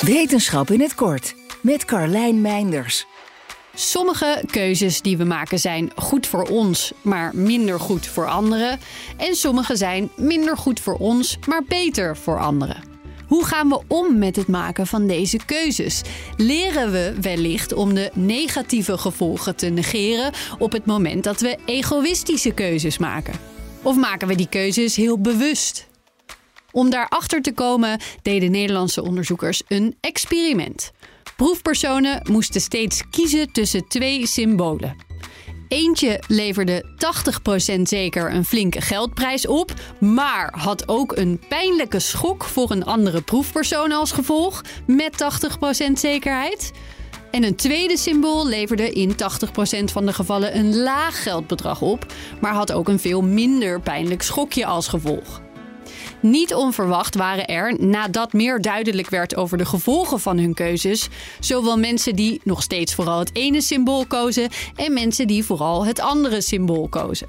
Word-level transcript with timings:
Wetenschap 0.00 0.70
in 0.70 0.80
het 0.80 0.94
kort 0.94 1.34
met 1.62 1.84
Carlijn 1.84 2.40
Meinders. 2.40 3.06
Sommige 3.74 4.42
keuzes 4.50 5.00
die 5.02 5.16
we 5.16 5.24
maken 5.24 5.58
zijn 5.58 5.90
goed 5.96 6.26
voor 6.26 6.42
ons, 6.42 6.92
maar 7.02 7.30
minder 7.34 7.80
goed 7.80 8.06
voor 8.06 8.28
anderen. 8.28 8.78
En 9.16 9.34
sommige 9.34 9.76
zijn 9.76 10.10
minder 10.16 10.56
goed 10.56 10.80
voor 10.80 10.94
ons, 10.94 11.38
maar 11.48 11.64
beter 11.64 12.16
voor 12.16 12.40
anderen. 12.40 12.82
Hoe 13.26 13.44
gaan 13.44 13.68
we 13.68 13.80
om 13.86 14.18
met 14.18 14.36
het 14.36 14.48
maken 14.48 14.86
van 14.86 15.06
deze 15.06 15.38
keuzes? 15.46 16.02
Leren 16.36 16.92
we 16.92 17.14
wellicht 17.20 17.72
om 17.72 17.94
de 17.94 18.10
negatieve 18.14 18.98
gevolgen 18.98 19.56
te 19.56 19.66
negeren 19.66 20.32
op 20.58 20.72
het 20.72 20.86
moment 20.86 21.24
dat 21.24 21.40
we 21.40 21.58
egoïstische 21.64 22.50
keuzes 22.50 22.98
maken? 22.98 23.34
Of 23.82 23.96
maken 23.96 24.28
we 24.28 24.34
die 24.34 24.48
keuzes 24.48 24.96
heel 24.96 25.18
bewust? 25.18 25.88
Om 26.72 26.90
daarachter 26.90 27.42
te 27.42 27.52
komen 27.52 28.00
deden 28.22 28.50
Nederlandse 28.50 29.02
onderzoekers 29.02 29.62
een 29.68 29.96
experiment. 30.00 30.92
Proefpersonen 31.36 32.20
moesten 32.30 32.60
steeds 32.60 33.02
kiezen 33.10 33.52
tussen 33.52 33.88
twee 33.88 34.26
symbolen. 34.26 34.96
Eentje 35.68 36.22
leverde 36.26 36.84
80% 37.78 37.80
zeker 37.82 38.34
een 38.34 38.44
flinke 38.44 38.80
geldprijs 38.80 39.46
op, 39.46 39.72
maar 39.98 40.54
had 40.56 40.88
ook 40.88 41.16
een 41.16 41.40
pijnlijke 41.48 41.98
schok 41.98 42.44
voor 42.44 42.70
een 42.70 42.84
andere 42.84 43.22
proefpersoon 43.22 43.92
als 43.92 44.12
gevolg, 44.12 44.62
met 44.86 45.24
80% 45.88 45.92
zekerheid. 45.92 46.72
En 47.30 47.44
een 47.44 47.56
tweede 47.56 47.96
symbool 47.96 48.46
leverde 48.46 48.90
in 48.92 49.12
80% 49.12 49.14
van 49.84 50.06
de 50.06 50.12
gevallen 50.12 50.56
een 50.56 50.76
laag 50.76 51.22
geldbedrag 51.22 51.82
op, 51.82 52.06
maar 52.40 52.52
had 52.52 52.72
ook 52.72 52.88
een 52.88 52.98
veel 52.98 53.22
minder 53.22 53.80
pijnlijk 53.80 54.22
schokje 54.22 54.66
als 54.66 54.88
gevolg. 54.88 55.40
Niet 56.20 56.54
onverwacht 56.54 57.14
waren 57.14 57.46
er, 57.46 57.74
nadat 57.80 58.32
meer 58.32 58.60
duidelijk 58.60 59.10
werd 59.10 59.36
over 59.36 59.58
de 59.58 59.64
gevolgen 59.64 60.20
van 60.20 60.38
hun 60.38 60.54
keuzes, 60.54 61.08
zowel 61.40 61.78
mensen 61.78 62.16
die 62.16 62.40
nog 62.44 62.62
steeds 62.62 62.94
vooral 62.94 63.18
het 63.18 63.30
ene 63.32 63.60
symbool 63.60 64.06
kozen 64.06 64.48
en 64.76 64.92
mensen 64.92 65.26
die 65.26 65.44
vooral 65.44 65.86
het 65.86 66.00
andere 66.00 66.40
symbool 66.40 66.88
kozen. 66.88 67.28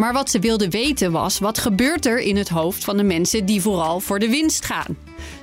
Maar 0.00 0.12
wat 0.12 0.30
ze 0.30 0.38
wilden 0.38 0.70
weten 0.70 1.12
was: 1.12 1.38
wat 1.38 1.58
gebeurt 1.58 2.06
er 2.06 2.18
in 2.18 2.36
het 2.36 2.48
hoofd 2.48 2.84
van 2.84 2.96
de 2.96 3.02
mensen 3.02 3.46
die 3.46 3.60
vooral 3.60 4.00
voor 4.00 4.18
de 4.18 4.28
winst 4.28 4.64
gaan? 4.64 4.96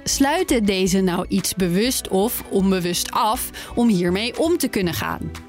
Sluiten 0.03 0.65
deze 0.65 1.01
nou 1.01 1.25
iets 1.27 1.55
bewust 1.55 2.07
of 2.07 2.43
onbewust 2.49 3.11
af 3.11 3.49
om 3.75 3.87
hiermee 3.87 4.39
om 4.39 4.57
te 4.57 4.67
kunnen 4.67 4.93
gaan? 4.93 5.46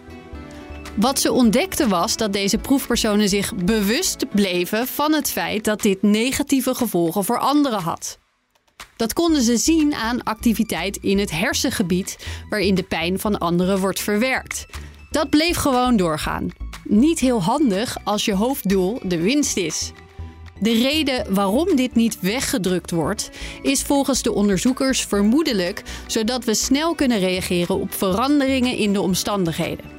Wat 1.01 1.21
ze 1.21 1.33
ontdekten 1.33 1.89
was 1.89 2.17
dat 2.17 2.33
deze 2.33 2.59
proefpersonen 2.59 3.29
zich 3.29 3.55
bewust 3.55 4.29
bleven 4.31 4.87
van 4.87 5.13
het 5.13 5.31
feit 5.31 5.65
dat 5.65 5.83
dit 5.83 6.03
negatieve 6.03 6.75
gevolgen 6.75 7.25
voor 7.25 7.39
anderen 7.39 7.81
had. 7.81 8.19
Dat 8.97 9.13
konden 9.13 9.43
ze 9.43 9.57
zien 9.57 9.95
aan 9.95 10.23
activiteit 10.23 10.97
in 10.97 11.19
het 11.19 11.31
hersengebied 11.31 12.27
waarin 12.49 12.75
de 12.75 12.83
pijn 12.83 13.19
van 13.19 13.39
anderen 13.39 13.79
wordt 13.79 14.01
verwerkt. 14.01 14.67
Dat 15.11 15.31
bleef 15.31 15.57
gewoon 15.57 15.97
doorgaan. 15.97 16.49
Niet 16.85 17.19
heel 17.19 17.43
handig 17.43 17.97
als 18.05 18.25
je 18.25 18.35
hoofddoel 18.35 19.01
de 19.03 19.21
winst 19.21 19.57
is. 19.57 19.93
De 20.61 20.73
reden 20.73 21.35
waarom 21.35 21.77
dit 21.77 21.95
niet 21.95 22.21
weggedrukt 22.21 22.91
wordt, 22.91 23.31
is 23.63 23.83
volgens 23.83 24.23
de 24.23 24.33
onderzoekers 24.33 25.01
vermoedelijk 25.01 25.83
zodat 26.07 26.45
we 26.45 26.55
snel 26.55 26.95
kunnen 26.95 27.19
reageren 27.19 27.81
op 27.81 27.95
veranderingen 27.95 28.77
in 28.77 28.93
de 28.93 29.01
omstandigheden. 29.01 29.98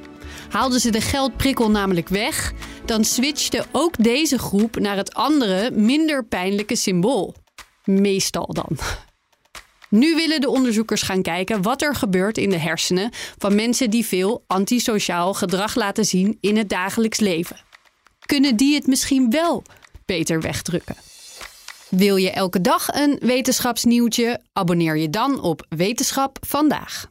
Haalden 0.50 0.80
ze 0.80 0.90
de 0.90 1.00
geldprikkel 1.00 1.70
namelijk 1.70 2.08
weg, 2.08 2.52
dan 2.84 3.04
switchte 3.04 3.64
ook 3.72 4.04
deze 4.04 4.38
groep 4.38 4.78
naar 4.78 4.96
het 4.96 5.14
andere, 5.14 5.70
minder 5.70 6.24
pijnlijke 6.24 6.76
symbool. 6.76 7.34
Meestal 7.84 8.46
dan. 8.52 8.78
Nu 9.88 10.14
willen 10.14 10.40
de 10.40 10.48
onderzoekers 10.48 11.02
gaan 11.02 11.22
kijken 11.22 11.62
wat 11.62 11.82
er 11.82 11.94
gebeurt 11.94 12.38
in 12.38 12.50
de 12.50 12.58
hersenen 12.58 13.10
van 13.38 13.54
mensen 13.54 13.90
die 13.90 14.06
veel 14.06 14.44
antisociaal 14.46 15.34
gedrag 15.34 15.74
laten 15.74 16.04
zien 16.04 16.38
in 16.40 16.56
het 16.56 16.68
dagelijks 16.68 17.20
leven. 17.20 17.64
Kunnen 18.26 18.56
die 18.56 18.74
het 18.74 18.86
misschien 18.86 19.30
wel 19.30 19.62
beter 20.06 20.40
wegdrukken? 20.40 20.96
Wil 21.88 22.16
je 22.16 22.30
elke 22.30 22.60
dag 22.60 22.88
een 22.88 23.18
wetenschapsnieuwtje? 23.20 24.40
Abonneer 24.52 24.96
je 24.96 25.10
dan 25.10 25.40
op 25.40 25.66
Wetenschap 25.68 26.38
vandaag. 26.46 27.10